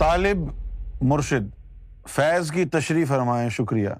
[0.00, 0.40] طالب
[1.10, 1.46] مرشد
[2.08, 3.90] فیض کی تشریح فرمائیں شکریہ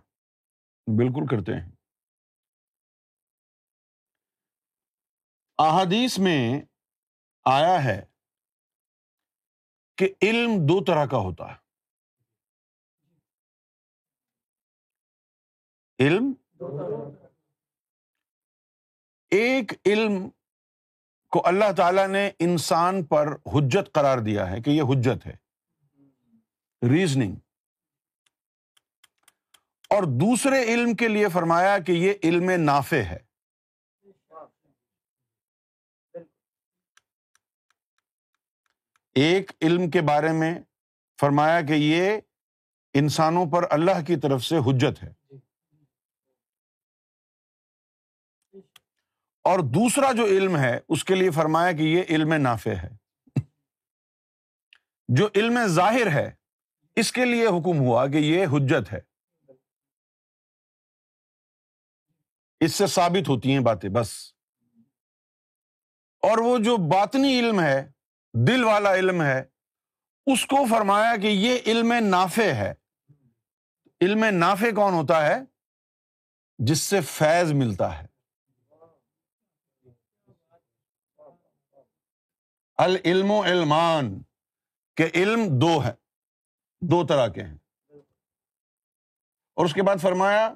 [0.99, 1.71] بالکل کرتے ہیں
[5.65, 6.39] احادیث میں
[7.53, 8.01] آیا ہے
[9.99, 11.57] کہ علم دو طرح کا ہوتا ہے
[16.07, 16.33] علم
[19.41, 20.23] ایک علم
[21.37, 25.37] کو اللہ تعالیٰ نے انسان پر حجت قرار دیا ہے کہ یہ حجت ہے
[26.91, 27.35] ریزننگ
[29.95, 33.19] اور دوسرے علم کے لیے فرمایا کہ یہ علم نافع ہے
[39.25, 40.55] ایک علم کے بارے میں
[41.21, 42.19] فرمایا کہ یہ
[42.99, 45.11] انسانوں پر اللہ کی طرف سے حجت ہے
[49.49, 52.91] اور دوسرا جو علم ہے اس کے لیے فرمایا کہ یہ علم نافع ہے
[55.19, 56.31] جو علم ظاہر ہے
[57.01, 58.99] اس کے لیے حکم ہوا کہ یہ حجت ہے
[62.65, 64.11] اس سے ثابت ہوتی ہیں باتیں بس
[66.29, 67.77] اور وہ جو باطنی علم ہے
[68.47, 69.39] دل والا علم ہے
[70.35, 72.73] اس کو فرمایا کہ یہ علم نافے ہے
[74.07, 75.37] علم نافے کون ہوتا ہے
[76.71, 78.07] جس سے فیض ملتا ہے
[82.89, 84.11] العلم و علمان
[84.97, 85.93] کے علم دو ہے
[86.91, 87.57] دو طرح کے ہیں
[89.57, 90.49] اور اس کے بعد فرمایا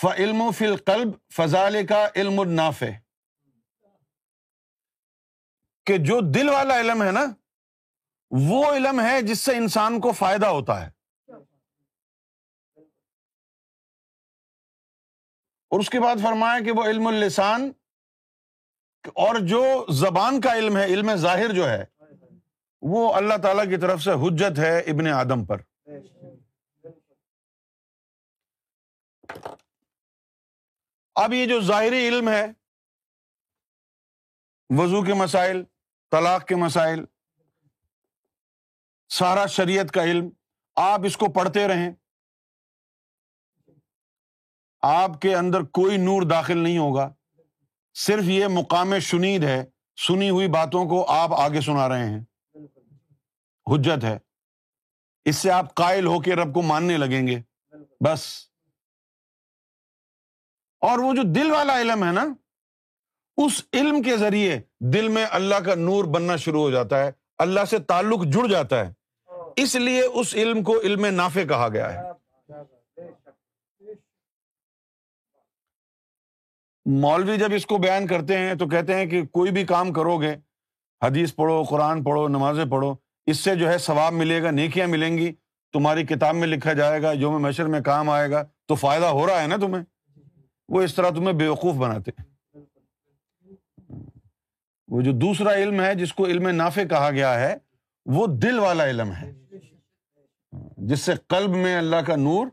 [0.00, 2.90] ف علم و فل قلب فضال کا علم النافے
[5.86, 7.24] کہ جو دل والا علم ہے نا
[8.48, 10.90] وہ علم ہے جس سے انسان کو فائدہ ہوتا ہے
[15.76, 17.70] اور اس کے بعد فرمایا کہ وہ علم السان
[19.24, 19.62] اور جو
[19.98, 21.84] زبان کا علم ہے علم ظاہر جو ہے
[22.86, 25.60] وہ اللہ تعالی کی طرف سے حجت ہے ابن آدم پر
[31.22, 32.44] اب یہ جو ظاہری علم ہے
[34.78, 35.62] وضو کے مسائل
[36.10, 37.04] طلاق کے مسائل
[39.18, 40.28] سارا شریعت کا علم
[40.82, 41.90] آپ اس کو پڑھتے رہیں
[44.88, 47.08] آپ کے اندر کوئی نور داخل نہیں ہوگا
[48.06, 49.62] صرف یہ مقام شنید ہے
[50.06, 52.20] سنی ہوئی باتوں کو آپ آگے سنا رہے ہیں
[53.72, 54.16] حجت ہے
[55.30, 57.38] اس سے آپ قائل ہو کے رب کو ماننے لگیں گے
[58.04, 58.24] بس
[60.88, 62.24] اور وہ جو دل والا علم ہے نا
[63.44, 64.58] اس علم کے ذریعے
[64.92, 67.10] دل میں اللہ کا نور بننا شروع ہو جاتا ہے
[67.44, 68.92] اللہ سے تعلق جڑ جاتا ہے
[69.62, 72.06] اس لیے اس علم کو علم نافع کہا گیا ہے
[77.00, 80.16] مولوی جب اس کو بیان کرتے ہیں تو کہتے ہیں کہ کوئی بھی کام کرو
[80.20, 80.34] گے
[81.04, 82.94] حدیث پڑھو قرآن پڑھو نمازیں پڑھو
[83.30, 85.30] اس سے جو ہے ثواب ملے گا نیکیاں ملیں گی
[85.72, 89.26] تمہاری کتاب میں لکھا جائے گا یوم مشر میں کام آئے گا تو فائدہ ہو
[89.26, 89.82] رہا ہے نا تمہیں
[90.74, 92.10] وہ اس طرح تمہیں بیوقوف بناتے
[94.94, 97.54] وہ جو دوسرا علم ہے جس کو علم نافع کہا گیا ہے
[98.16, 99.30] وہ دل والا علم ہے
[100.92, 102.46] جس سے قلب میں اللہ کا نور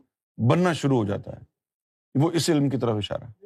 [0.50, 3.45] بننا شروع ہو جاتا ہے وہ اس علم کی طرف اشارہ ہے